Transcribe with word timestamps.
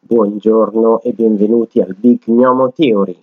Buongiorno 0.00 1.02
e 1.02 1.12
benvenuti 1.12 1.82
al 1.82 1.94
Big 1.94 2.22
Gnomo 2.24 2.72
Theory. 2.72 3.22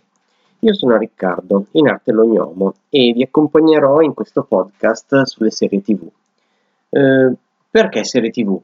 Io 0.59 0.73
sono 0.75 0.97
Riccardo, 0.97 1.65
in 1.71 1.87
arte 1.87 2.11
lo 2.11 2.27
gnomo, 2.27 2.75
e 2.89 3.11
vi 3.11 3.23
accompagnerò 3.23 4.01
in 4.01 4.13
questo 4.13 4.43
podcast 4.43 5.23
sulle 5.23 5.49
serie 5.49 5.81
TV. 5.81 6.07
Eh, 6.89 7.33
perché 7.71 8.03
serie 8.03 8.29
TV? 8.29 8.55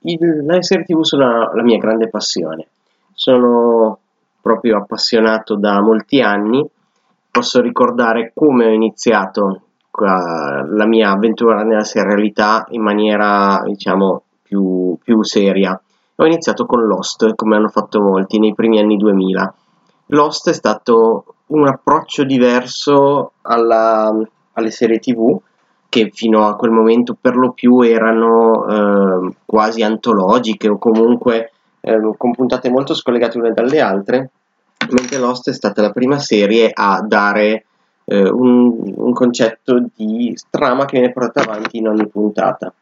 Il, 0.00 0.44
le 0.44 0.62
serie 0.62 0.84
TV 0.84 1.00
sono 1.00 1.54
la 1.54 1.62
mia 1.62 1.78
grande 1.78 2.10
passione. 2.10 2.66
Sono 3.14 4.00
proprio 4.46 4.76
appassionato 4.76 5.56
da 5.56 5.82
molti 5.82 6.20
anni. 6.20 6.64
Posso 7.32 7.60
ricordare 7.60 8.30
come 8.32 8.66
ho 8.66 8.70
iniziato 8.70 9.62
la 9.98 10.86
mia 10.86 11.10
avventura 11.10 11.64
nella 11.64 11.82
serialità 11.82 12.64
in 12.70 12.80
maniera, 12.80 13.60
diciamo, 13.64 14.22
più, 14.42 14.96
più 15.02 15.24
seria. 15.24 15.78
Ho 16.14 16.26
iniziato 16.26 16.64
con 16.64 16.86
Lost, 16.86 17.34
come 17.34 17.56
hanno 17.56 17.68
fatto 17.68 18.00
molti 18.00 18.38
nei 18.38 18.54
primi 18.54 18.78
anni 18.78 18.96
2000. 18.96 19.54
Lost 20.10 20.50
è 20.50 20.52
stato 20.52 21.24
un 21.46 21.66
approccio 21.66 22.22
diverso 22.22 23.32
alla, 23.42 24.16
alle 24.52 24.70
serie 24.70 25.00
TV 25.00 25.36
che 25.88 26.10
fino 26.12 26.46
a 26.46 26.54
quel 26.54 26.70
momento 26.70 27.16
per 27.20 27.34
lo 27.34 27.50
più 27.50 27.80
erano 27.80 28.66
eh, 28.68 29.34
quasi 29.44 29.82
antologiche 29.82 30.68
o 30.68 30.78
comunque 30.78 31.50
eh, 31.86 32.14
con 32.16 32.32
puntate 32.32 32.68
molto 32.68 32.94
scollegate 32.94 33.38
une 33.38 33.52
dalle 33.52 33.80
altre, 33.80 34.30
mentre 34.90 35.18
Lost 35.18 35.50
è 35.50 35.52
stata 35.52 35.82
la 35.82 35.92
prima 35.92 36.18
serie 36.18 36.68
a 36.72 37.00
dare 37.00 37.64
eh, 38.04 38.28
un, 38.28 38.92
un, 38.96 39.12
concetto 39.12 39.86
di 39.94 40.36
trama 40.50 40.84
che 40.84 40.98
viene 40.98 41.12
portata 41.12 41.48
avanti 41.48 41.78
in 41.78 41.86
ogni 41.86 42.08
puntata. 42.08 42.72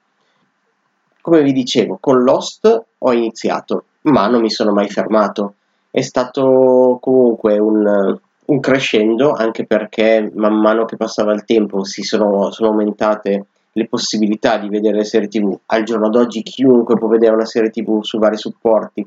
Come 1.21 1.43
vi 1.43 1.53
dicevo, 1.53 1.99
con 2.01 2.23
Lost 2.23 2.85
ho 2.97 3.13
iniziato, 3.13 3.85
ma 4.03 4.27
non 4.29 4.41
mi 4.41 4.51
sono 4.51 4.73
mai 4.73 4.89
fermato. 4.89 5.55
È 5.91 6.01
stato 6.01 6.97
comunque 7.01 7.59
un, 7.59 8.19
un 8.47 8.61
crescendo 8.61 9.33
anche 9.33 9.67
perché 9.67 10.31
man 10.35 10.59
mano 10.59 10.87
che 10.87 10.97
passava 10.97 11.35
il 11.35 11.45
tempo 11.45 11.85
si 11.85 12.03
sono, 12.03 12.51
sono 12.51 12.71
aumentate 12.71 13.47
le 13.77 13.89
possibilità 13.89 14.57
di 14.59 14.69
vedere 14.69 14.99
le 14.99 15.05
serie 15.05 15.29
tv. 15.29 15.59
Al 15.67 15.83
giorno 15.83 16.09
d'oggi 16.09 16.43
chiunque 16.43 16.97
può 16.97 17.09
vedere 17.09 17.35
una 17.35 17.45
serie 17.45 17.71
tv 17.71 18.03
su 18.03 18.19
vari 18.19 18.37
supporti, 18.37 19.07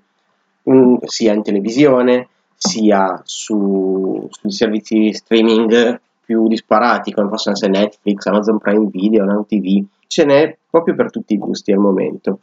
in, 0.64 0.98
sia 1.06 1.34
in 1.34 1.42
televisione 1.42 2.28
sia 2.56 3.22
su, 3.24 4.28
sui 4.30 4.52
servizi 4.52 5.14
streaming 5.14 6.00
più 6.26 6.48
disparati 6.48 7.14
come 7.14 7.30
possono 7.30 7.56
essere 7.56 7.72
Netflix, 7.72 8.26
Amazon 8.26 8.58
Prime 8.58 8.90
Video, 8.92 9.24
Now 9.24 9.46
TV, 9.46 9.86
ce 10.08 10.26
n'è 10.26 10.58
proprio 10.70 10.96
per 10.96 11.12
tutti 11.12 11.34
i 11.34 11.38
gusti 11.38 11.72
al 11.72 11.80
momento. 11.80 12.40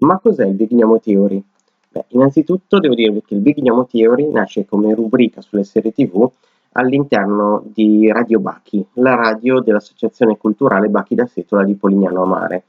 Ma 0.00 0.18
cos'è 0.20 0.46
il 0.46 0.54
Big 0.54 0.72
Gnamo 0.72 1.00
Theory? 1.00 1.42
Beh, 1.90 2.04
innanzitutto 2.08 2.78
devo 2.78 2.94
dirvi 2.94 3.22
che 3.26 3.34
il 3.34 3.40
Big 3.40 3.58
Gnamo 3.60 3.86
Theory 3.86 4.30
nasce 4.30 4.64
come 4.64 4.94
rubrica 4.94 5.40
sulle 5.40 5.64
serie 5.64 5.90
TV 5.90 6.30
all'interno 6.78 7.62
di 7.64 8.10
Radio 8.12 8.38
Bachi, 8.38 8.84
la 8.94 9.14
radio 9.14 9.60
dell'Associazione 9.60 10.36
Culturale 10.36 10.88
Bachi 10.88 11.16
da 11.16 11.26
Setola 11.26 11.64
di 11.64 11.74
Polignano 11.74 12.22
a 12.22 12.26
Mare. 12.26 12.62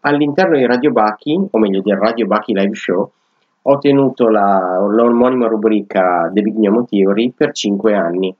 All'interno 0.00 0.56
di 0.56 0.66
Radio 0.66 0.90
Bachi, 0.90 1.40
o 1.50 1.58
meglio 1.58 1.80
del 1.80 1.96
Radio 1.96 2.26
Bachi 2.26 2.52
Live 2.52 2.74
Show, 2.74 3.10
ho 3.62 3.78
tenuto 3.78 4.28
la, 4.28 4.78
l'omonima 4.80 5.46
rubrica 5.46 6.28
The 6.32 6.42
Big 6.42 6.56
Gnamo 6.56 6.84
Theory 6.84 7.30
per 7.30 7.52
5 7.52 7.94
anni. 7.94 8.34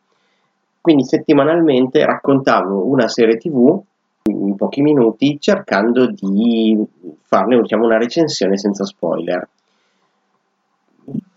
Quindi 0.81 1.05
settimanalmente 1.05 2.05
raccontavo 2.05 2.87
una 2.87 3.09
serie 3.09 3.39
TV 3.39 3.81
in 4.25 4.57
pochi 4.57 4.83
minuti 4.83 5.39
cercando 5.41 6.07
di 6.07 6.79
farne 7.23 7.61
diciamo, 7.61 7.85
una 7.85 7.97
recensione 7.97 8.59
senza 8.59 8.85
spoiler 8.85 9.49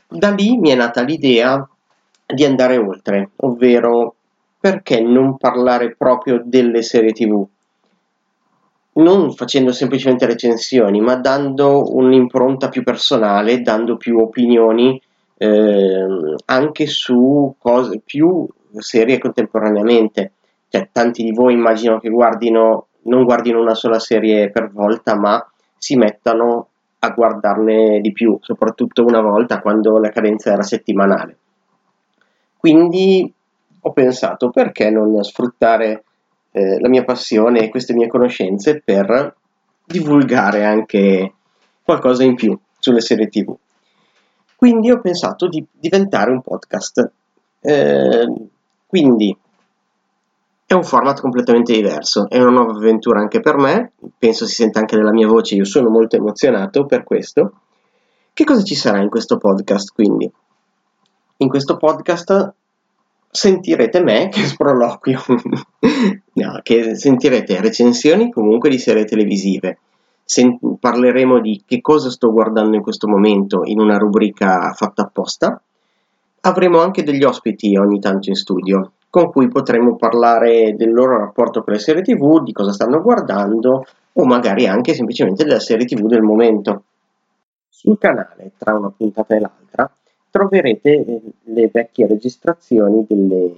da 0.09 0.29
lì 0.31 0.57
mi 0.57 0.69
è 0.69 0.75
nata 0.75 1.01
l'idea 1.01 1.67
di 2.27 2.43
andare 2.43 2.77
oltre, 2.77 3.29
ovvero 3.37 4.15
perché 4.59 5.01
non 5.01 5.37
parlare 5.37 5.95
proprio 5.95 6.41
delle 6.43 6.81
serie 6.81 7.13
tv? 7.13 7.45
Non 8.93 9.33
facendo 9.33 9.71
semplicemente 9.71 10.25
recensioni, 10.25 10.99
ma 10.99 11.15
dando 11.15 11.95
un'impronta 11.95 12.67
più 12.67 12.83
personale, 12.83 13.61
dando 13.61 13.95
più 13.95 14.17
opinioni 14.17 14.99
eh, 15.37 16.35
anche 16.45 16.87
su 16.87 17.53
cose 17.57 18.01
più 18.03 18.45
serie 18.79 19.19
contemporaneamente. 19.19 20.31
Cioè, 20.69 20.89
tanti 20.91 21.23
di 21.23 21.31
voi 21.31 21.53
immagino 21.53 21.99
che 21.99 22.09
guardino, 22.09 22.87
non 23.03 23.23
guardino 23.23 23.61
una 23.61 23.75
sola 23.75 23.99
serie 23.99 24.49
per 24.49 24.71
volta, 24.71 25.15
ma 25.15 25.47
si 25.77 25.95
mettano 25.95 26.67
a 26.99 27.09
guardarne 27.11 28.01
di 28.01 28.11
più, 28.11 28.37
soprattutto 28.41 29.05
una 29.05 29.21
volta 29.21 29.61
quando 29.61 29.97
la 29.99 30.09
cadenza 30.09 30.51
era 30.51 30.63
settimanale. 30.63 31.37
Quindi 32.57 33.31
ho 33.81 33.91
pensato 33.91 34.49
perché 34.49 34.89
non 34.89 35.23
sfruttare 35.23 36.03
eh, 36.51 36.79
la 36.79 36.89
mia 36.89 37.03
passione 37.03 37.59
e 37.59 37.69
queste 37.69 37.93
mie 37.93 38.07
conoscenze 38.07 38.81
per 38.83 39.35
divulgare 39.85 40.65
anche 40.65 41.33
qualcosa 41.83 42.23
in 42.23 42.35
più 42.35 42.57
sulle 42.79 43.01
serie 43.01 43.27
TV. 43.27 43.55
Quindi 44.55 44.91
ho 44.91 44.99
pensato 44.99 45.47
di 45.47 45.65
diventare 45.71 46.31
un 46.31 46.41
podcast. 46.41 47.11
Eh, 47.61 48.25
quindi 48.87 49.37
è 50.65 50.73
un 50.73 50.83
format 50.83 51.21
completamente 51.21 51.71
diverso, 51.71 52.27
è 52.27 52.39
una 52.41 52.51
nuova 52.51 52.73
avventura 52.73 53.19
anche 53.19 53.39
per 53.39 53.55
me, 53.55 53.93
penso 54.17 54.45
si 54.45 54.55
senta 54.55 54.79
anche 54.79 54.97
nella 54.97 55.13
mia 55.13 55.27
voce, 55.27 55.55
io 55.55 55.63
sono 55.63 55.89
molto 55.89 56.17
emozionato 56.17 56.85
per 56.85 57.03
questo. 57.03 57.53
Che 58.33 58.43
cosa 58.43 58.63
ci 58.63 58.75
sarà 58.75 59.01
in 59.01 59.09
questo 59.09 59.37
podcast 59.37 59.93
quindi? 59.93 60.29
In 61.39 61.49
questo 61.49 61.77
podcast 61.77 62.53
sentirete 63.29 64.01
me 64.01 64.29
che 64.29 64.43
sproloquio, 64.43 65.19
no, 66.33 66.59
che 66.63 66.95
sentirete 66.95 67.61
recensioni 67.61 68.31
comunque 68.31 68.71
di 68.71 68.79
serie 68.79 69.05
televisive. 69.05 69.77
Sen- 70.23 70.57
parleremo 70.79 71.39
di 71.39 71.61
che 71.63 71.79
cosa 71.79 72.09
sto 72.09 72.31
guardando 72.31 72.75
in 72.75 72.81
questo 72.81 73.07
momento 73.07 73.61
in 73.65 73.79
una 73.79 73.97
rubrica 73.99 74.73
fatta 74.73 75.03
apposta. 75.03 75.61
Avremo 76.41 76.79
anche 76.79 77.03
degli 77.03 77.23
ospiti 77.23 77.77
ogni 77.77 77.99
tanto 77.99 78.29
in 78.29 78.35
studio, 78.35 78.93
con 79.07 79.29
cui 79.29 79.47
potremo 79.47 79.95
parlare 79.95 80.75
del 80.75 80.91
loro 80.91 81.19
rapporto 81.19 81.63
con 81.63 81.73
le 81.73 81.79
serie 81.79 82.01
tv, 82.01 82.41
di 82.41 82.51
cosa 82.51 82.71
stanno 82.71 82.99
guardando 83.01 83.85
o 84.13 84.25
magari 84.25 84.65
anche 84.65 84.95
semplicemente 84.95 85.43
della 85.43 85.59
serie 85.59 85.85
tv 85.85 86.07
del 86.07 86.23
momento. 86.23 86.83
Sul 87.69 87.99
canale, 87.99 88.53
tra 88.57 88.73
una 88.73 88.89
puntata 88.89 89.35
e 89.35 89.39
l'altra, 89.39 89.91
troverete 90.29 90.89
eh, 90.89 91.21
le 91.43 91.69
vecchie 91.71 92.07
registrazioni 92.07 93.05
delle, 93.07 93.51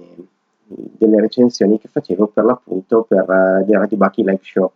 delle 0.66 1.20
recensioni 1.20 1.78
che 1.78 1.88
facevo 1.88 2.28
per 2.28 2.44
l'appunto 2.44 3.04
per 3.08 3.22
uh, 3.22 3.72
Radio 3.72 3.96
Bucky 3.96 4.22
Live 4.24 4.40
Show. 4.42 4.72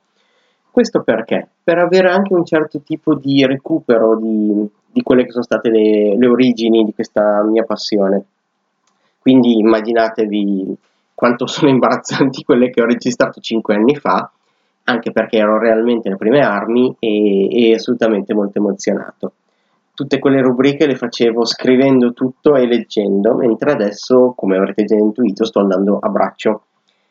Questo 0.70 1.02
perché? 1.02 1.48
Per 1.62 1.78
avere 1.78 2.10
anche 2.10 2.34
un 2.34 2.44
certo 2.44 2.80
tipo 2.80 3.14
di 3.14 3.46
recupero 3.46 4.16
di, 4.16 4.68
di 4.90 5.02
quelle 5.02 5.24
che 5.24 5.30
sono 5.30 5.44
state 5.44 5.70
le, 5.70 6.16
le 6.16 6.26
origini 6.26 6.84
di 6.84 6.92
questa 6.92 7.42
mia 7.44 7.62
passione. 7.62 8.24
Quindi 9.20 9.58
immaginatevi 9.58 10.76
quanto 11.14 11.46
sono 11.46 11.70
imbarazzanti 11.72 12.42
quelle 12.42 12.70
che 12.70 12.82
ho 12.82 12.86
registrato 12.86 13.40
5 13.40 13.74
anni 13.74 13.94
fa, 13.94 14.30
anche 14.84 15.12
perché 15.12 15.38
ero 15.38 15.58
realmente 15.58 16.08
alle 16.08 16.16
prime 16.16 16.40
armi 16.40 16.94
e, 16.98 17.68
e 17.68 17.74
assolutamente 17.74 18.34
molto 18.34 18.58
emozionato. 18.58 19.32
Tutte 19.94 20.18
quelle 20.18 20.42
rubriche 20.42 20.86
le 20.86 20.96
facevo 20.96 21.44
scrivendo 21.44 22.12
tutto 22.12 22.56
e 22.56 22.66
leggendo, 22.66 23.34
mentre 23.34 23.72
adesso, 23.72 24.32
come 24.36 24.56
avrete 24.56 24.84
già 24.84 24.96
intuito, 24.96 25.44
sto 25.44 25.60
andando 25.60 25.98
a 26.00 26.08
braccio. 26.08 26.62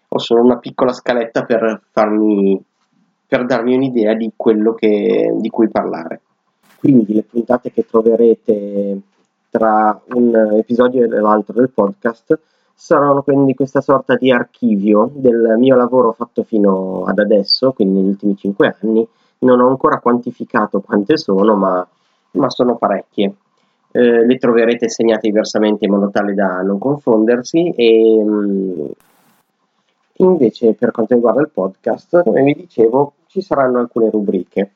Ho 0.10 0.20
solo 0.20 0.44
una 0.44 0.58
piccola 0.58 0.92
scaletta 0.92 1.44
per 1.44 1.82
farmi 1.92 2.62
per 3.34 3.46
darmi 3.46 3.74
un'idea 3.74 4.14
di 4.14 4.32
quello 4.36 4.74
che, 4.74 5.34
di 5.40 5.50
cui 5.50 5.68
parlare. 5.68 6.22
Quindi 6.78 7.16
le 7.16 7.24
puntate 7.24 7.72
che 7.72 7.84
troverete 7.84 9.00
tra 9.50 10.00
un 10.14 10.58
episodio 10.58 11.04
e 11.04 11.08
l'altro 11.08 11.54
del 11.54 11.72
podcast 11.72 12.38
saranno 12.76 13.24
quindi 13.24 13.56
questa 13.56 13.82
sorta 13.82 14.18
di 14.18 14.32
archivio 14.32 15.10
del 15.16 15.56
mio 15.58 15.76
lavoro 15.76 16.12
fatto 16.12 16.44
fino 16.44 17.06
ad 17.06 17.18
adesso, 17.18 17.72
quindi 17.72 18.02
negli 18.02 18.10
ultimi 18.10 18.36
5 18.36 18.78
anni. 18.82 19.08
Non 19.40 19.62
ho 19.62 19.68
ancora 19.68 20.00
quantificato 20.00 20.82
quante 20.82 21.18
sono, 21.18 21.56
ma, 21.56 21.88
ma 22.34 22.50
sono 22.50 22.78
parecchie. 22.78 23.34
Eh, 23.92 24.26
le 24.26 24.38
troverete 24.38 24.90
segnate 24.90 25.28
diversamente 25.28 25.86
in 25.86 25.92
modo 25.92 26.10
tale 26.10 26.34
da 26.34 26.62
non 26.62 26.80
confondersi 26.80 27.70
e 27.76 28.24
mh, 28.24 28.32
mm, 28.32 28.86
invece 30.18 30.74
per 30.74 30.92
quanto 30.92 31.14
riguarda 31.14 31.42
il 31.42 31.50
podcast, 31.50 32.24
come 32.24 32.44
vi 32.44 32.56
dicevo, 32.56 33.14
ci 33.28 33.42
saranno 33.42 33.80
alcune 33.80 34.10
rubriche. 34.10 34.72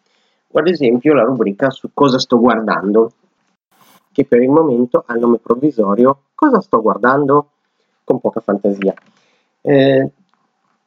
Ad 0.54 0.68
esempio 0.68 1.14
la 1.14 1.24
rubrica 1.24 1.70
su 1.70 1.90
cosa 1.94 2.20
sto 2.20 2.40
guardando, 2.40 3.12
che 4.12 4.26
per 4.26 4.42
il 4.42 4.50
momento 4.50 5.04
ha 5.06 5.14
il 5.14 5.20
nome 5.20 5.38
provvisorio 5.38 6.20
Cosa 6.38 6.62
sto 6.62 6.84
guardando? 6.84 7.48
Con 8.04 8.20
poca 8.20 8.42
fantasia. 8.42 8.94
Eh, 9.60 10.12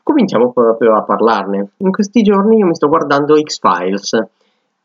cominciamo 0.01 0.53
proprio 0.53 0.95
a 0.95 1.03
parlarne. 1.03 1.71
In 1.79 1.91
questi 1.91 2.23
giorni 2.23 2.59
io 2.59 2.67
mi 2.67 2.75
sto 2.77 2.87
guardando 2.87 3.35
X-Files. 3.35 4.27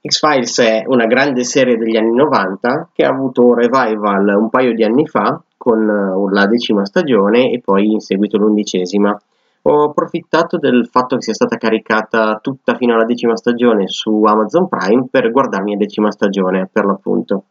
X-Files 0.07 0.59
è 0.59 0.83
una 0.85 1.07
grande 1.07 1.43
serie 1.43 1.77
degli 1.77 1.97
anni 1.97 2.13
90 2.13 2.89
che 2.93 3.03
ha 3.05 3.09
avuto 3.09 3.43
un 3.43 3.55
revival 3.55 4.35
un 4.37 4.49
paio 4.49 4.73
di 4.73 4.83
anni 4.83 5.07
fa 5.07 5.41
con 5.57 5.79
uh, 5.79 6.29
la 6.29 6.45
decima 6.45 6.85
stagione 6.85 7.49
e 7.49 7.59
poi 7.59 7.91
in 7.91 7.99
seguito 7.99 8.37
l'undicesima. 8.37 9.19
Ho 9.63 9.85
approfittato 9.85 10.59
del 10.59 10.87
fatto 10.91 11.15
che 11.15 11.23
sia 11.23 11.33
stata 11.33 11.57
caricata 11.57 12.37
tutta 12.39 12.75
fino 12.75 12.93
alla 12.93 13.05
decima 13.05 13.35
stagione 13.35 13.87
su 13.87 14.21
Amazon 14.23 14.67
Prime 14.69 15.07
per 15.09 15.31
guardarmi 15.31 15.71
la 15.71 15.77
decima 15.79 16.11
stagione, 16.11 16.69
per 16.71 16.85
l'appunto. 16.85 17.43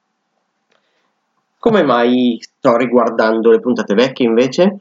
Come 1.59 1.83
mai 1.83 2.39
sto 2.41 2.77
riguardando 2.77 3.51
le 3.51 3.59
puntate 3.59 3.95
vecchie 3.95 4.29
invece? 4.29 4.79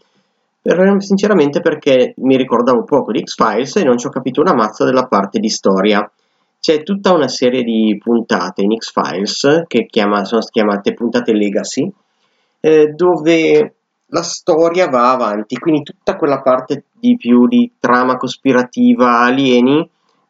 Per, 0.62 0.96
sinceramente 1.00 1.60
perché 1.60 2.14
mi 2.18 2.38
ricordavo 2.38 2.84
poco 2.84 3.12
di 3.12 3.24
X-Files 3.24 3.78
e 3.78 3.84
non 3.84 3.98
ci 3.98 4.06
ho 4.06 4.12
capito 4.12 4.42
una 4.42 4.54
mazza 4.54 4.86
della 4.86 5.08
parte 5.08 5.40
di 5.40 5.50
storia. 5.50 6.08
C'è 6.64 6.82
tutta 6.82 7.12
una 7.12 7.28
serie 7.28 7.62
di 7.62 8.00
puntate 8.02 8.62
in 8.62 8.74
X-Files 8.78 9.64
che 9.68 9.86
chiama, 9.86 10.24
sono 10.24 10.40
chiamate 10.50 10.94
puntate 10.94 11.34
Legacy, 11.34 11.92
eh, 12.62 12.88
dove 12.96 13.74
la 14.06 14.22
storia 14.22 14.88
va 14.88 15.12
avanti, 15.12 15.58
quindi 15.58 15.84
tutta 15.84 16.16
quella 16.16 16.42
parte 16.42 16.86
di 16.94 17.18
più 17.18 17.48
di 17.48 17.70
trama 17.78 18.16
cospirativa 18.16 19.20
alieni 19.20 19.90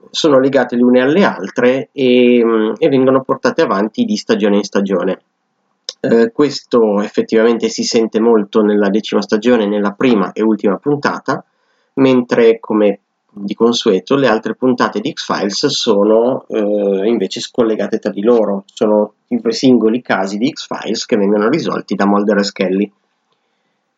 sono 0.09 0.39
legate 0.39 0.75
le 0.75 0.81
une 0.81 1.01
alle 1.01 1.23
altre 1.23 1.89
e, 1.91 2.43
e 2.79 2.89
vengono 2.89 3.21
portate 3.21 3.61
avanti 3.61 4.03
di 4.03 4.15
stagione 4.15 4.55
in 4.55 4.63
stagione. 4.63 5.21
Eh, 5.99 6.31
questo 6.31 6.99
effettivamente 7.01 7.69
si 7.69 7.83
sente 7.83 8.19
molto 8.19 8.63
nella 8.63 8.89
decima 8.89 9.21
stagione, 9.21 9.67
nella 9.67 9.91
prima 9.91 10.31
e 10.31 10.41
ultima 10.41 10.77
puntata, 10.77 11.45
mentre 11.93 12.59
come 12.59 13.01
di 13.33 13.53
consueto 13.55 14.15
le 14.15 14.27
altre 14.27 14.55
puntate 14.55 14.99
di 14.99 15.11
X-Files 15.11 15.67
sono 15.67 16.45
eh, 16.47 17.07
invece 17.07 17.39
scollegate 17.39 17.99
tra 17.99 18.11
di 18.11 18.21
loro, 18.21 18.63
sono 18.65 19.13
i 19.27 19.41
singoli 19.49 20.01
casi 20.01 20.37
di 20.37 20.51
X-Files 20.51 21.05
che 21.05 21.17
vengono 21.17 21.49
risolti 21.49 21.95
da 21.95 22.05
Mulder 22.05 22.37
e 22.37 22.43
Skelly. 22.43 22.91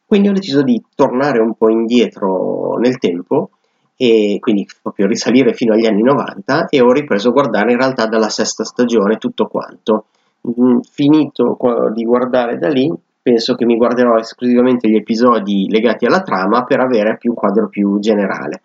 Quindi 0.05 0.29
ho 0.29 0.33
deciso 0.33 0.61
di 0.61 0.81
tornare 0.95 1.39
un 1.39 1.55
po' 1.55 1.69
indietro 1.69 2.77
nel 2.77 2.97
tempo 2.97 3.49
e 3.97 4.37
quindi 4.39 4.67
proprio 4.81 5.07
risalire 5.07 5.53
fino 5.53 5.73
agli 5.73 5.85
anni 5.85 6.03
90 6.03 6.67
e 6.67 6.81
ho 6.81 6.91
ripreso 6.91 7.29
a 7.29 7.31
guardare 7.31 7.71
in 7.71 7.77
realtà 7.77 8.07
dalla 8.07 8.29
sesta 8.29 8.63
stagione 8.63 9.17
tutto 9.17 9.47
quanto 9.47 10.05
Mm, 10.47 10.79
finito 10.81 11.57
di 11.91 12.03
guardare 12.03 12.57
da 12.59 12.69
lì, 12.69 12.91
penso 13.21 13.55
che 13.55 13.65
mi 13.65 13.77
guarderò 13.77 14.15
esclusivamente 14.17 14.87
gli 14.87 14.95
episodi 14.95 15.67
legati 15.69 16.05
alla 16.05 16.21
trama 16.21 16.63
per 16.63 16.79
avere 16.81 17.17
più 17.17 17.31
un 17.31 17.35
quadro 17.35 17.67
più 17.67 17.97
generale. 17.99 18.61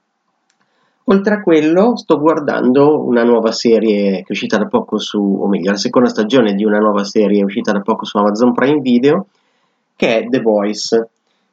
Oltre 1.04 1.34
a 1.34 1.42
quello, 1.42 1.96
sto 1.96 2.20
guardando 2.20 3.04
una 3.04 3.24
nuova 3.24 3.52
serie 3.52 4.18
che 4.18 4.28
è 4.28 4.30
uscita 4.32 4.58
da 4.58 4.66
poco 4.66 4.98
su, 4.98 5.18
o 5.18 5.48
meglio, 5.48 5.72
la 5.72 5.76
seconda 5.76 6.08
stagione 6.08 6.54
di 6.54 6.64
una 6.64 6.78
nuova 6.78 7.04
serie 7.04 7.42
uscita 7.42 7.72
da 7.72 7.80
poco 7.80 8.04
su 8.04 8.16
Amazon 8.16 8.52
Prime 8.52 8.80
Video, 8.80 9.26
che 9.96 10.18
è 10.18 10.28
The 10.28 10.40
Voice. 10.40 11.08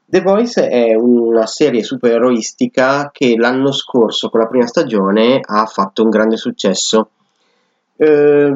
The 0.06 0.22
Voice 0.22 0.70
è 0.70 0.94
una 0.94 1.46
serie 1.48 1.84
supereroistica 1.84 3.10
che 3.12 3.36
l'anno 3.36 3.72
scorso, 3.72 4.30
con 4.30 4.42
la 4.42 4.48
prima 4.48 4.68
stagione, 4.68 5.40
ha 5.44 5.66
fatto 5.66 6.04
un 6.04 6.10
grande 6.10 6.38
successo. 6.38 7.10
Eh, 7.96 8.56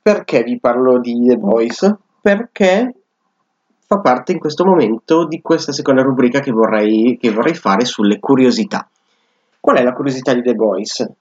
perché 0.00 0.42
vi 0.42 0.58
parlo 0.58 0.98
di 0.98 1.26
The 1.26 1.36
Voice? 1.36 1.96
Perché 2.20 2.94
fa 3.86 3.98
parte 4.00 4.32
in 4.32 4.38
questo 4.38 4.64
momento 4.64 5.26
di 5.26 5.42
questa 5.42 5.70
seconda 5.70 6.02
rubrica 6.02 6.40
che 6.40 6.50
vorrei, 6.50 7.18
che 7.20 7.30
vorrei 7.30 7.54
fare 7.54 7.84
sulle 7.84 8.18
curiosità. 8.18 8.88
Qual 9.62 9.76
è 9.76 9.84
la 9.84 9.92
curiosità 9.92 10.34
di 10.34 10.42
The 10.42 10.54
Voice? 10.54 11.14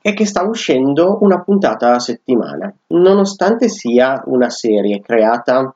È 0.00 0.14
che 0.14 0.24
sta 0.24 0.44
uscendo 0.44 1.18
una 1.22 1.40
puntata 1.40 1.92
a 1.92 1.98
settimana, 1.98 2.72
nonostante 2.90 3.68
sia 3.68 4.22
una 4.26 4.50
serie 4.50 5.00
creata 5.00 5.74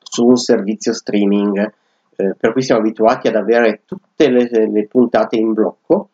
su 0.00 0.24
un 0.24 0.36
servizio 0.36 0.94
streaming, 0.94 1.58
eh, 2.16 2.34
per 2.40 2.52
cui 2.52 2.62
siamo 2.62 2.80
abituati 2.80 3.28
ad 3.28 3.34
avere 3.34 3.82
tutte 3.84 4.30
le, 4.30 4.48
le 4.50 4.86
puntate 4.86 5.36
in 5.36 5.52
blocco, 5.52 6.08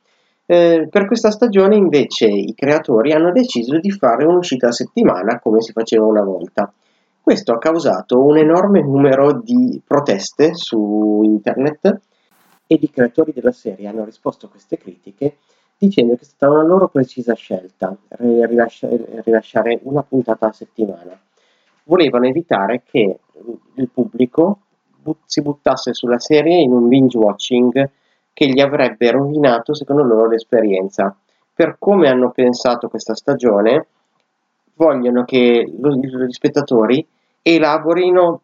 eh, 0.44 0.88
per 0.90 1.06
questa 1.06 1.30
stagione 1.30 1.76
invece 1.76 2.26
i 2.26 2.52
creatori 2.52 3.12
hanno 3.12 3.30
deciso 3.30 3.78
di 3.78 3.92
fare 3.92 4.24
un'uscita 4.24 4.66
a 4.66 4.72
settimana 4.72 5.38
come 5.38 5.60
si 5.60 5.70
faceva 5.70 6.04
una 6.04 6.24
volta. 6.24 6.72
Questo 7.20 7.52
ha 7.52 7.58
causato 7.58 8.20
un 8.24 8.38
enorme 8.38 8.80
numero 8.82 9.40
di 9.40 9.80
proteste 9.86 10.56
su 10.56 11.20
internet 11.22 12.00
e 12.68 12.78
i 12.80 12.90
creatori 12.90 13.32
della 13.32 13.50
serie 13.50 13.88
hanno 13.88 14.04
risposto 14.04 14.46
a 14.46 14.50
queste 14.50 14.78
critiche 14.78 15.38
dicendo 15.76 16.14
che 16.14 16.22
è 16.22 16.24
stata 16.24 16.52
una 16.52 16.62
loro 16.62 16.88
precisa 16.88 17.34
scelta 17.34 17.96
rilasciare 18.18 19.78
una 19.82 20.02
puntata 20.02 20.48
a 20.48 20.52
settimana. 20.52 21.18
Volevano 21.84 22.26
evitare 22.26 22.82
che 22.84 23.18
il 23.74 23.88
pubblico 23.88 24.60
si 25.24 25.40
buttasse 25.40 25.94
sulla 25.94 26.18
serie 26.18 26.60
in 26.60 26.72
un 26.72 26.88
binge 26.88 27.16
watching 27.16 27.90
che 28.32 28.46
gli 28.46 28.60
avrebbe 28.60 29.10
rovinato 29.10 29.72
secondo 29.72 30.02
loro 30.02 30.28
l'esperienza. 30.28 31.16
Per 31.54 31.76
come 31.78 32.08
hanno 32.08 32.30
pensato 32.30 32.88
questa 32.88 33.14
stagione, 33.14 33.86
vogliono 34.74 35.24
che 35.24 35.64
gli 35.66 36.32
spettatori 36.32 37.04
elaborino 37.40 38.42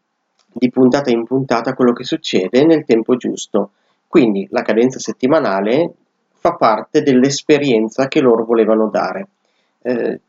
di 0.53 0.71
puntata 0.71 1.11
in 1.11 1.25
puntata 1.25 1.75
quello 1.75 1.93
che 1.93 2.05
succede 2.05 2.65
nel 2.65 2.85
tempo 2.85 3.17
giusto. 3.17 3.73
Quindi 4.14 4.46
la 4.52 4.62
cadenza 4.62 5.00
settimanale 5.00 5.93
fa 6.34 6.55
parte 6.55 7.02
dell'esperienza 7.02 8.06
che 8.06 8.20
loro 8.20 8.44
volevano 8.44 8.88
dare. 8.88 9.26
Eh, 9.82 10.20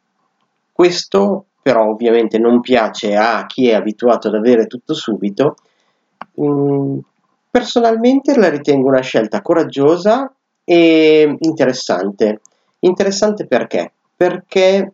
questo 0.72 1.46
però 1.62 1.86
ovviamente 1.86 2.40
non 2.40 2.62
piace 2.62 3.16
a 3.16 3.46
chi 3.46 3.70
è 3.70 3.76
abituato 3.76 4.30
ad 4.30 4.34
avere 4.34 4.66
tutto 4.66 4.96
subito. 4.96 5.58
Mm, 6.42 6.98
Personalmente 7.52 8.36
la 8.36 8.50
ritengo 8.50 8.88
una 8.88 9.02
scelta 9.02 9.44
coraggiosa 9.44 10.34
e 10.64 11.36
interessante. 11.42 12.42
Interessante 12.80 13.46
perché? 13.46 13.92
Perché 14.16 14.94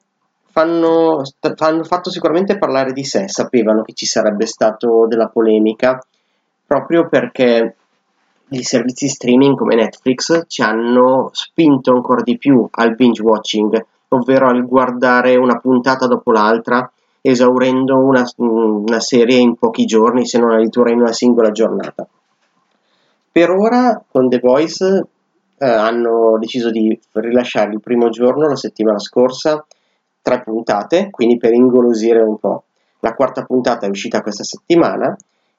fanno, 0.50 1.22
hanno 1.60 1.84
fatto 1.86 2.10
sicuramente 2.10 2.58
parlare 2.58 2.92
di 2.92 3.06
sé, 3.06 3.30
sapevano 3.30 3.84
che 3.84 3.94
ci 3.94 4.06
sarebbe 4.06 4.48
stato 4.48 5.08
della 5.08 5.30
polemica, 5.30 5.98
proprio 6.68 7.08
perché 7.08 7.78
i 8.52 8.64
servizi 8.64 9.08
streaming 9.08 9.56
come 9.56 9.76
Netflix 9.76 10.44
ci 10.48 10.62
hanno 10.62 11.30
spinto 11.32 11.94
ancora 11.94 12.22
di 12.22 12.38
più 12.38 12.68
al 12.70 12.96
binge 12.96 13.22
watching, 13.22 13.86
ovvero 14.10 14.48
al 14.48 14.66
guardare 14.66 15.36
una 15.38 15.58
puntata 15.58 16.06
dopo 16.06 16.32
l'altra, 16.32 16.92
esaurendo 17.22 17.98
una, 17.98 18.24
una 18.38 19.00
serie 19.00 19.38
in 19.38 19.56
pochi 19.56 19.86
giorni, 19.86 20.26
se 20.26 20.38
non 20.40 20.52
addirittura 20.52 20.92
in 20.92 21.00
una 21.00 21.14
singola 21.14 21.52
giornata. 21.52 22.06
Per 23.32 23.50
ora 23.50 24.04
con 24.06 24.28
The 24.28 24.40
Voice 24.40 25.08
eh, 25.58 25.66
hanno 25.66 26.38
deciso 26.38 26.70
di 26.72 27.00
rilasciare 27.14 27.72
il 27.72 27.80
primo 27.80 28.10
giorno, 28.10 28.48
la 28.48 28.58
settimana 28.58 29.00
scorsa, 29.00 29.66
tre 30.22 30.42
puntate, 30.44 31.10
quindi 31.10 31.38
per 31.38 31.54
ingolosire 31.54 32.20
un 32.20 32.38
po'. 32.38 32.64
La 33.00 33.14
quarta 33.14 33.44
puntata 33.44 33.86
è 33.86 33.90
uscita 33.90 34.22
questa 34.22 34.44
settimana 34.44 35.16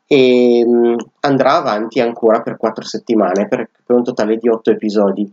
e 0.06 0.64
mm, 0.66 0.94
andrà 1.20 1.56
avanti 1.56 2.00
ancora 2.00 2.40
per 2.42 2.56
quattro 2.56 2.84
settimane, 2.84 3.48
per, 3.48 3.68
per 3.84 3.96
un 3.96 4.04
totale 4.04 4.36
di 4.36 4.48
otto 4.48 4.70
episodi. 4.70 5.32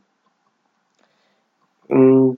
Mm, 1.94 2.32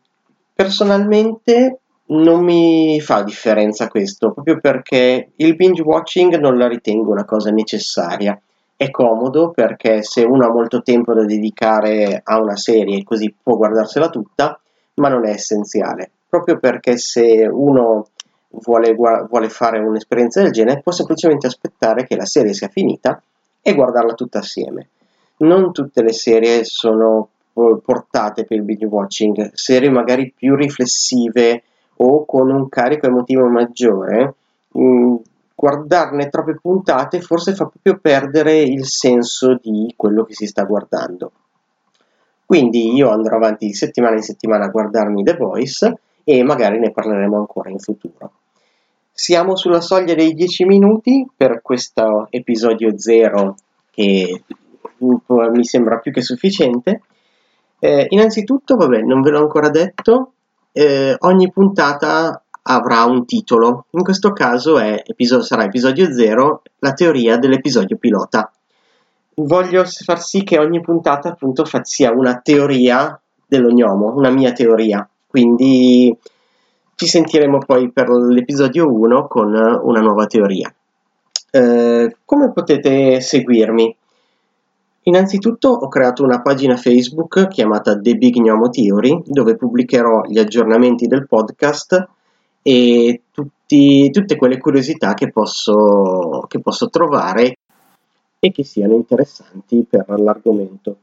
personalmente 0.53 1.79
non 2.07 2.43
mi 2.43 2.99
fa 2.99 3.23
differenza 3.23 3.87
questo, 3.87 4.31
proprio 4.31 4.59
perché 4.59 5.31
il 5.35 5.55
binge 5.55 5.81
watching 5.81 6.37
non 6.37 6.57
la 6.57 6.67
ritengo 6.67 7.11
una 7.11 7.25
cosa 7.25 7.51
necessaria 7.51 8.39
è 8.81 8.89
comodo 8.89 9.51
perché 9.51 10.01
se 10.01 10.23
uno 10.23 10.43
ha 10.43 10.51
molto 10.51 10.81
tempo 10.81 11.13
da 11.13 11.23
dedicare 11.23 12.19
a 12.23 12.41
una 12.41 12.55
serie 12.55 13.03
così 13.03 13.31
può 13.39 13.55
guardarsela 13.55 14.09
tutta, 14.09 14.59
ma 14.95 15.07
non 15.07 15.27
è 15.27 15.29
essenziale, 15.29 16.09
proprio 16.27 16.57
perché 16.57 16.97
se 16.97 17.47
uno 17.47 18.07
vuole, 18.51 18.93
vuole 18.93 19.49
fare 19.49 19.79
un'esperienza 19.79 20.41
del 20.41 20.51
genere 20.51 20.81
può 20.81 20.91
semplicemente 20.91 21.47
aspettare 21.47 22.05
che 22.05 22.15
la 22.15 22.25
serie 22.25 22.53
sia 22.53 22.67
finita 22.67 23.21
e 23.61 23.73
guardarla 23.73 24.13
tutta 24.13 24.39
assieme. 24.39 24.89
Non 25.37 25.71
tutte 25.71 26.01
le 26.01 26.13
serie 26.13 26.63
sono 26.63 27.29
portate 27.53 28.45
per 28.45 28.57
il 28.57 28.63
binge 28.63 28.85
watching, 28.85 29.51
serie 29.53 29.89
magari 29.89 30.31
più 30.35 30.55
riflessive 30.55 31.63
o 31.97 32.25
con 32.25 32.49
un 32.49 32.69
carico 32.69 33.07
emotivo 33.07 33.47
maggiore 33.47 34.35
mh, 34.71 35.15
guardarne 35.55 36.29
troppe 36.29 36.57
puntate 36.59 37.21
forse 37.21 37.53
fa 37.53 37.65
proprio 37.65 37.99
perdere 38.01 38.59
il 38.61 38.85
senso 38.85 39.59
di 39.61 39.93
quello 39.95 40.23
che 40.23 40.33
si 40.33 40.47
sta 40.47 40.63
guardando. 40.63 41.31
Quindi 42.45 42.93
io 42.95 43.09
andrò 43.09 43.35
avanti 43.35 43.67
di 43.67 43.73
settimana 43.73 44.15
in 44.15 44.23
settimana 44.23 44.65
a 44.65 44.69
guardarmi 44.69 45.23
The 45.23 45.35
Voice 45.35 45.99
e 46.23 46.43
magari 46.43 46.79
ne 46.79 46.91
parleremo 46.91 47.37
ancora 47.37 47.69
in 47.69 47.79
futuro. 47.79 48.31
Siamo 49.21 49.55
sulla 49.55 49.81
soglia 49.81 50.15
dei 50.15 50.33
10 50.33 50.65
minuti 50.65 51.27
per 51.37 51.61
questo 51.61 52.25
episodio 52.31 52.97
0 52.97 53.55
che 53.91 54.43
mi 54.97 55.63
sembra 55.63 55.99
più 55.99 56.11
che 56.11 56.23
sufficiente. 56.23 57.03
Eh, 57.77 58.07
innanzitutto, 58.09 58.75
vabbè, 58.77 59.01
non 59.01 59.21
ve 59.21 59.29
l'ho 59.29 59.41
ancora 59.41 59.69
detto, 59.69 60.31
eh, 60.71 61.15
ogni 61.19 61.51
puntata 61.51 62.43
avrà 62.63 63.03
un 63.03 63.27
titolo. 63.27 63.85
In 63.91 64.01
questo 64.01 64.33
caso 64.33 64.79
è, 64.79 65.03
episodio, 65.05 65.45
sarà 65.45 65.65
episodio 65.65 66.11
0, 66.11 66.63
la 66.79 66.93
teoria 66.93 67.37
dell'episodio 67.37 67.97
pilota. 67.97 68.51
Voglio 69.35 69.83
far 69.85 70.19
sì 70.19 70.43
che 70.43 70.57
ogni 70.57 70.81
puntata 70.81 71.29
appunto 71.29 71.63
sia 71.83 72.09
una 72.11 72.39
teoria 72.39 73.21
dell'ognomo, 73.45 74.15
una 74.15 74.31
mia 74.31 74.51
teoria. 74.51 75.07
Quindi 75.27 76.17
ci 77.01 77.07
sentiremo 77.07 77.57
poi 77.65 77.91
per 77.91 78.09
l'episodio 78.09 78.85
1 78.85 79.27
con 79.27 79.47
una 79.47 80.01
nuova 80.01 80.27
teoria. 80.27 80.71
Eh, 81.49 82.15
come 82.23 82.51
potete 82.51 83.19
seguirmi? 83.19 83.97
Innanzitutto 85.05 85.69
ho 85.69 85.87
creato 85.87 86.23
una 86.23 86.43
pagina 86.43 86.77
Facebook 86.77 87.47
chiamata 87.47 87.99
The 87.99 88.13
Big 88.13 88.35
Gnomo 88.35 88.69
Theory 88.69 89.23
dove 89.25 89.55
pubblicherò 89.55 90.25
gli 90.27 90.37
aggiornamenti 90.37 91.07
del 91.07 91.25
podcast 91.27 92.07
e 92.61 93.21
tutti, 93.31 94.11
tutte 94.11 94.35
quelle 94.35 94.59
curiosità 94.59 95.15
che 95.15 95.31
posso, 95.31 96.45
che 96.47 96.59
posso 96.59 96.87
trovare 96.91 97.57
e 98.37 98.51
che 98.51 98.63
siano 98.63 98.93
interessanti 98.93 99.83
per 99.89 100.05
l'argomento. 100.19 100.97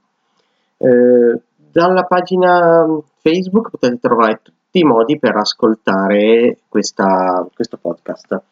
Eh, 0.76 1.40
dalla 1.72 2.04
pagina 2.04 2.86
Facebook 3.20 3.70
potete 3.70 3.98
trovare 3.98 4.40
tutti 4.44 4.57
i 4.72 4.84
modi 4.84 5.18
per 5.18 5.36
ascoltare 5.36 6.58
questa, 6.68 7.46
questo 7.54 7.78
podcast. 7.78 8.42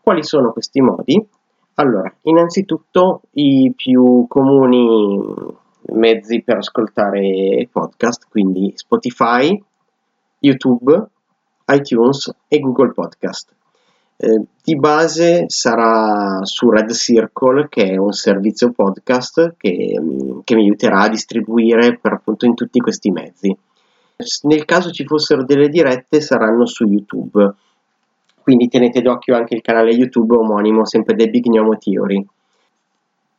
Quali 0.00 0.22
sono 0.22 0.52
questi 0.52 0.80
modi? 0.80 1.24
Allora, 1.74 2.12
innanzitutto 2.22 3.22
i 3.32 3.72
più 3.74 4.26
comuni 4.28 5.30
mezzi 5.94 6.42
per 6.42 6.58
ascoltare 6.58 7.68
podcast, 7.70 8.26
quindi 8.28 8.72
Spotify, 8.74 9.62
YouTube, 10.40 11.06
iTunes 11.68 12.34
e 12.48 12.60
Google 12.60 12.92
Podcast. 12.92 13.54
Eh, 14.16 14.44
di 14.62 14.76
base 14.76 15.46
sarà 15.48 16.40
su 16.42 16.68
Red 16.68 16.92
Circle, 16.92 17.68
che 17.68 17.84
è 17.84 17.96
un 17.96 18.12
servizio 18.12 18.70
podcast 18.70 19.54
che, 19.56 19.98
che 20.44 20.54
mi 20.54 20.62
aiuterà 20.62 21.00
a 21.00 21.08
distribuire 21.08 21.98
per 21.98 22.12
appunto 22.12 22.44
in 22.44 22.54
tutti 22.54 22.78
questi 22.78 23.10
mezzi. 23.10 23.56
Nel 24.42 24.64
caso 24.64 24.90
ci 24.90 25.04
fossero 25.04 25.44
delle 25.44 25.68
dirette 25.68 26.20
saranno 26.20 26.66
su 26.66 26.84
YouTube 26.84 27.54
quindi 28.42 28.68
tenete 28.68 29.00
d'occhio 29.00 29.34
anche 29.36 29.54
il 29.54 29.62
canale 29.62 29.92
YouTube 29.92 30.36
omonimo, 30.36 30.84
sempre 30.84 31.14
The 31.14 31.30
Big 31.30 31.46
Gnomo 31.46 31.78
Theory. 31.78 32.26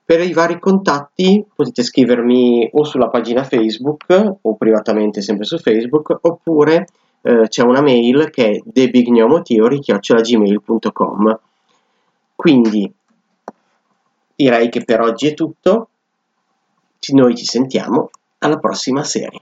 Per 0.05 0.21
i 0.21 0.33
vari 0.33 0.59
contatti 0.59 1.45
potete 1.53 1.83
scrivermi 1.83 2.69
o 2.73 2.83
sulla 2.83 3.09
pagina 3.09 3.43
Facebook 3.43 4.37
o 4.41 4.55
privatamente 4.55 5.21
sempre 5.21 5.45
su 5.45 5.57
Facebook 5.57 6.17
oppure 6.21 6.87
eh, 7.21 7.47
c'è 7.47 7.63
una 7.63 7.81
mail 7.81 8.29
che 8.29 8.49
è 8.49 8.61
thebignomotheory.gmail.com 8.71 11.39
Quindi 12.35 12.93
direi 14.35 14.69
che 14.69 14.83
per 14.83 14.99
oggi 15.01 15.27
è 15.27 15.33
tutto, 15.33 15.87
noi 17.13 17.35
ci 17.35 17.45
sentiamo 17.45 18.09
alla 18.39 18.57
prossima 18.57 19.03
serie. 19.03 19.39